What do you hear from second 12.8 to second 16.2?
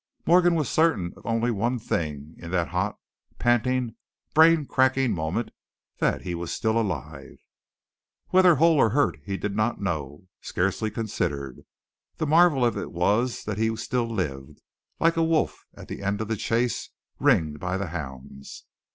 was that he still lived, like a wolf at the end